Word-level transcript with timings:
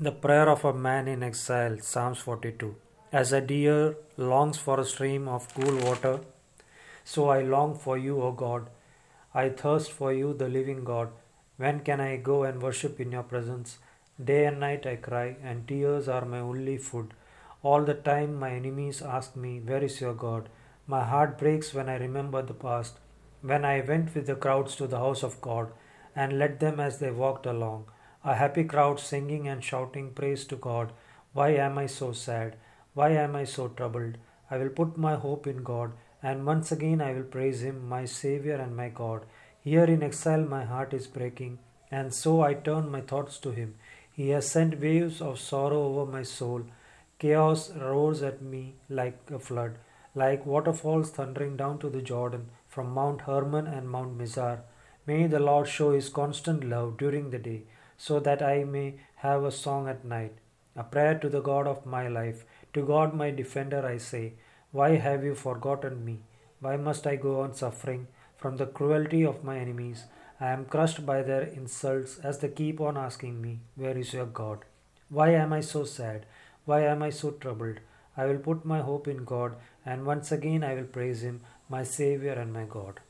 The 0.00 0.12
prayer 0.12 0.48
of 0.48 0.64
a 0.64 0.72
man 0.72 1.08
in 1.08 1.24
exile, 1.24 1.78
Psalms 1.80 2.18
42. 2.18 2.76
As 3.10 3.32
a 3.32 3.40
deer 3.40 3.96
longs 4.16 4.56
for 4.56 4.78
a 4.78 4.84
stream 4.84 5.26
of 5.26 5.52
cool 5.54 5.76
water, 5.78 6.20
so 7.02 7.30
I 7.30 7.42
long 7.42 7.76
for 7.76 7.98
you, 7.98 8.22
O 8.22 8.30
God. 8.30 8.68
I 9.34 9.48
thirst 9.48 9.90
for 9.90 10.12
you, 10.12 10.34
the 10.34 10.48
living 10.48 10.84
God. 10.84 11.08
When 11.56 11.80
can 11.80 12.00
I 12.00 12.16
go 12.16 12.44
and 12.44 12.62
worship 12.62 13.00
in 13.00 13.10
your 13.10 13.24
presence? 13.24 13.78
Day 14.24 14.44
and 14.44 14.60
night 14.60 14.86
I 14.86 14.94
cry, 14.94 15.34
and 15.42 15.66
tears 15.66 16.08
are 16.08 16.24
my 16.24 16.38
only 16.38 16.76
food. 16.76 17.12
All 17.64 17.82
the 17.82 17.94
time 17.94 18.38
my 18.38 18.52
enemies 18.52 19.02
ask 19.02 19.34
me, 19.34 19.58
Where 19.58 19.82
is 19.82 20.00
your 20.00 20.14
God? 20.14 20.48
My 20.86 21.02
heart 21.02 21.38
breaks 21.38 21.74
when 21.74 21.88
I 21.88 21.96
remember 21.96 22.40
the 22.40 22.54
past, 22.54 23.00
when 23.42 23.64
I 23.64 23.80
went 23.80 24.14
with 24.14 24.28
the 24.28 24.36
crowds 24.36 24.76
to 24.76 24.86
the 24.86 25.00
house 25.00 25.24
of 25.24 25.40
God 25.40 25.72
and 26.14 26.38
led 26.38 26.60
them 26.60 26.78
as 26.78 27.00
they 27.00 27.10
walked 27.10 27.46
along 27.46 27.86
a 28.24 28.34
happy 28.34 28.64
crowd 28.64 28.98
singing 28.98 29.46
and 29.46 29.62
shouting 29.62 30.10
praise 30.10 30.44
to 30.44 30.56
God. 30.56 30.92
Why 31.32 31.50
am 31.50 31.78
I 31.78 31.86
so 31.86 32.12
sad? 32.12 32.56
Why 32.94 33.10
am 33.10 33.36
I 33.36 33.44
so 33.44 33.68
troubled? 33.68 34.18
I 34.50 34.56
will 34.56 34.70
put 34.70 34.96
my 34.96 35.14
hope 35.14 35.46
in 35.46 35.62
God, 35.62 35.92
and 36.22 36.44
once 36.44 36.72
again 36.72 37.00
I 37.00 37.12
will 37.12 37.22
praise 37.22 37.62
Him, 37.62 37.88
my 37.88 38.06
Saviour 38.06 38.56
and 38.56 38.76
my 38.76 38.88
God. 38.88 39.24
Here 39.60 39.84
in 39.84 40.02
exile 40.02 40.42
my 40.42 40.64
heart 40.64 40.92
is 40.94 41.06
breaking, 41.06 41.58
and 41.92 42.12
so 42.12 42.42
I 42.42 42.54
turn 42.54 42.90
my 42.90 43.02
thoughts 43.02 43.38
to 43.38 43.52
Him. 43.52 43.76
He 44.12 44.30
has 44.30 44.50
sent 44.50 44.80
waves 44.80 45.20
of 45.20 45.38
sorrow 45.38 45.82
over 45.84 46.10
my 46.10 46.24
soul. 46.24 46.62
Chaos 47.20 47.70
roars 47.76 48.22
at 48.22 48.42
me 48.42 48.74
like 48.88 49.18
a 49.30 49.38
flood, 49.38 49.78
like 50.14 50.44
waterfalls 50.44 51.10
thundering 51.10 51.56
down 51.56 51.78
to 51.78 51.88
the 51.88 52.02
Jordan 52.02 52.48
from 52.66 52.92
Mount 52.92 53.22
Hermon 53.22 53.66
and 53.68 53.88
Mount 53.88 54.18
Mizar. 54.18 54.60
May 55.06 55.26
the 55.28 55.38
Lord 55.38 55.68
show 55.68 55.92
His 55.92 56.08
constant 56.08 56.64
love 56.64 56.96
during 56.96 57.30
the 57.30 57.38
day 57.38 57.62
so 57.98 58.20
that 58.20 58.40
I 58.40 58.64
may 58.64 58.94
have 59.16 59.44
a 59.44 59.50
song 59.50 59.88
at 59.88 60.04
night, 60.04 60.34
a 60.76 60.84
prayer 60.84 61.18
to 61.18 61.28
the 61.28 61.40
God 61.40 61.66
of 61.66 61.84
my 61.84 62.06
life. 62.08 62.44
To 62.74 62.82
God, 62.82 63.12
my 63.12 63.30
defender, 63.30 63.84
I 63.84 63.98
say, 63.98 64.34
Why 64.70 64.96
have 64.96 65.24
you 65.24 65.34
forgotten 65.34 66.04
me? 66.04 66.20
Why 66.60 66.76
must 66.76 67.06
I 67.06 67.16
go 67.16 67.40
on 67.40 67.54
suffering 67.54 68.06
from 68.36 68.56
the 68.56 68.66
cruelty 68.66 69.24
of 69.24 69.44
my 69.44 69.58
enemies? 69.58 70.04
I 70.40 70.50
am 70.50 70.66
crushed 70.66 71.04
by 71.04 71.22
their 71.22 71.42
insults 71.42 72.18
as 72.18 72.38
they 72.38 72.48
keep 72.48 72.80
on 72.80 72.96
asking 72.96 73.42
me, 73.42 73.58
Where 73.74 73.98
is 73.98 74.12
your 74.12 74.26
God? 74.26 74.64
Why 75.08 75.30
am 75.30 75.52
I 75.52 75.60
so 75.60 75.84
sad? 75.84 76.26
Why 76.64 76.82
am 76.82 77.02
I 77.02 77.10
so 77.10 77.32
troubled? 77.32 77.80
I 78.16 78.26
will 78.26 78.38
put 78.38 78.64
my 78.64 78.80
hope 78.80 79.08
in 79.08 79.24
God, 79.24 79.56
and 79.84 80.06
once 80.06 80.30
again 80.30 80.62
I 80.62 80.74
will 80.74 80.84
praise 80.84 81.22
Him, 81.22 81.40
my 81.68 81.82
Saviour 81.82 82.34
and 82.34 82.52
my 82.52 82.64
God. 82.64 83.00